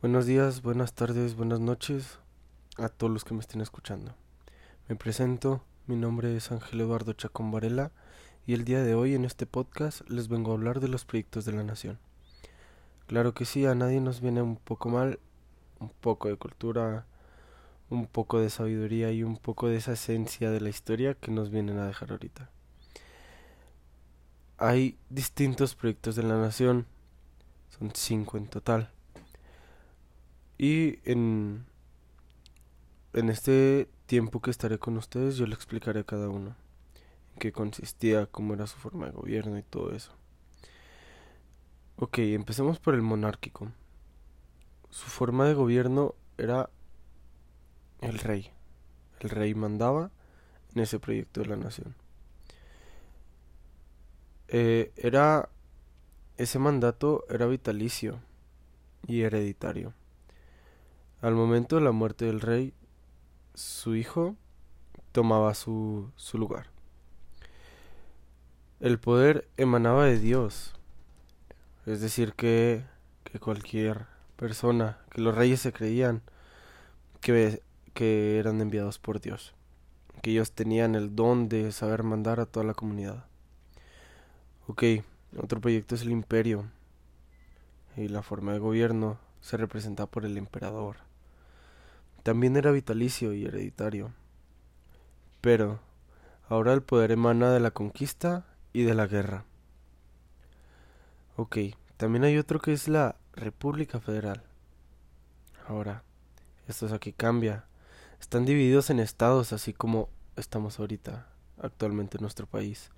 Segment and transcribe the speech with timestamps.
[0.00, 2.20] Buenos días, buenas tardes, buenas noches
[2.76, 4.14] a todos los que me estén escuchando.
[4.88, 7.90] Me presento, mi nombre es Ángel Eduardo Chacón Varela
[8.46, 11.44] y el día de hoy en este podcast les vengo a hablar de los proyectos
[11.44, 11.98] de la nación.
[13.08, 15.18] Claro que sí, a nadie nos viene un poco mal,
[15.80, 17.04] un poco de cultura,
[17.90, 21.50] un poco de sabiduría y un poco de esa esencia de la historia que nos
[21.50, 22.50] vienen a dejar ahorita.
[24.58, 26.86] Hay distintos proyectos de la nación,
[27.76, 28.92] son cinco en total
[30.58, 31.64] y en,
[33.12, 36.56] en este tiempo que estaré con ustedes yo le explicaré a cada uno
[37.32, 40.12] en qué consistía, cómo era su forma de gobierno y todo eso.
[41.96, 43.72] Ok, empecemos por el monárquico.
[44.90, 46.70] Su forma de gobierno era
[48.00, 48.50] el rey.
[49.20, 50.10] El rey mandaba
[50.74, 51.94] en ese proyecto de la nación.
[54.48, 55.50] Eh, era
[56.38, 58.20] ese mandato era vitalicio
[59.06, 59.92] y hereditario.
[61.20, 62.72] Al momento de la muerte del rey,
[63.54, 64.36] su hijo
[65.10, 66.66] tomaba su, su lugar.
[68.78, 70.76] El poder emanaba de Dios,
[71.86, 72.84] es decir, que,
[73.24, 74.06] que cualquier
[74.36, 76.22] persona, que los reyes se creían
[77.20, 79.54] que, que eran enviados por Dios,
[80.22, 83.24] que ellos tenían el don de saber mandar a toda la comunidad.
[84.68, 84.84] Ok,
[85.36, 86.70] otro proyecto es el imperio,
[87.96, 91.07] y la forma de gobierno se representa por el emperador.
[92.22, 94.12] También era vitalicio y hereditario.
[95.40, 95.80] Pero
[96.48, 99.44] ahora el poder emana de la conquista y de la guerra.
[101.36, 101.56] Ok,
[101.96, 104.42] también hay otro que es la República Federal.
[105.66, 106.02] Ahora,
[106.66, 107.66] esto es aquí cambia.
[108.20, 111.28] Están divididos en estados, así como estamos ahorita,
[111.60, 112.90] actualmente en nuestro país.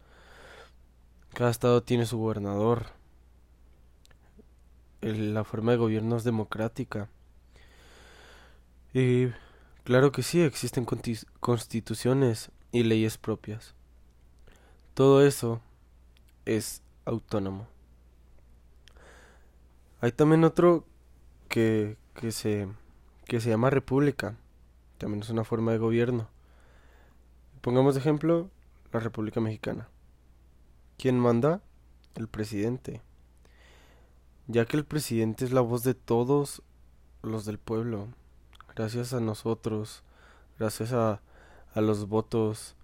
[1.34, 2.86] Cada estado tiene su gobernador.
[5.00, 7.08] la forma de gobierno es democrática.
[8.92, 9.28] Y
[9.84, 13.74] claro que sí, existen constituciones y leyes propias.
[14.94, 15.60] Todo eso
[16.44, 17.68] es autónomo.
[20.00, 20.84] Hay también otro
[21.48, 22.68] que, que, se,
[23.26, 24.36] que se llama república.
[24.98, 26.28] También es una forma de gobierno.
[27.60, 28.50] Pongamos de ejemplo
[28.92, 29.88] la República Mexicana.
[30.98, 31.62] ¿Quién manda?
[32.16, 33.02] El presidente.
[34.48, 36.62] Ya que el presidente es la voz de todos
[37.22, 38.08] los del pueblo
[38.80, 40.02] gracias a nosotros,
[40.58, 41.20] gracias a,
[41.74, 42.76] a los votos,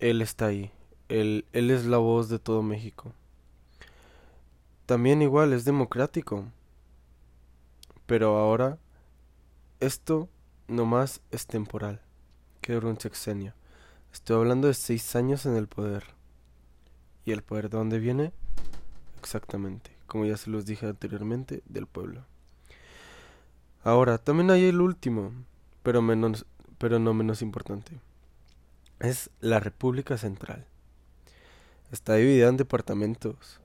[0.00, 0.70] Él está ahí.
[1.08, 3.14] Él, él es la voz de todo México.
[4.84, 6.44] También igual es democrático.
[8.04, 8.76] Pero ahora
[9.80, 10.28] esto
[10.68, 12.02] nomás es temporal.
[12.60, 13.54] Que dura un sexenio.
[14.12, 16.04] Estoy hablando de seis años en el poder.
[17.24, 18.30] ¿Y el poder de dónde viene?
[19.20, 22.26] Exactamente, como ya se los dije anteriormente, del pueblo.
[23.86, 25.32] Ahora, también hay el último,
[25.84, 26.44] pero, menos,
[26.76, 28.00] pero no menos importante.
[28.98, 30.66] Es la República Central.
[31.92, 33.60] Está dividida en departamentos,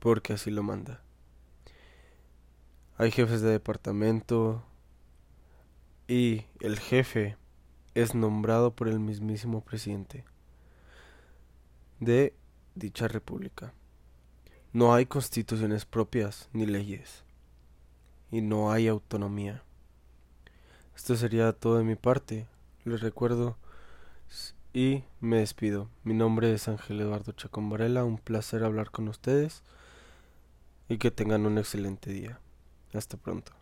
[0.00, 1.02] porque así lo manda.
[2.96, 4.64] Hay jefes de departamento
[6.08, 7.36] y el jefe
[7.94, 10.24] es nombrado por el mismísimo presidente
[12.00, 12.34] de
[12.74, 13.74] dicha república.
[14.72, 17.24] No hay constituciones propias ni leyes
[18.32, 19.62] y no hay autonomía.
[20.96, 22.48] Esto sería todo de mi parte.
[22.84, 23.56] Les recuerdo
[24.72, 25.88] y me despido.
[26.02, 28.04] Mi nombre es Ángel Eduardo Chacón Varela.
[28.04, 29.62] Un placer hablar con ustedes
[30.88, 32.40] y que tengan un excelente día.
[32.94, 33.52] Hasta pronto.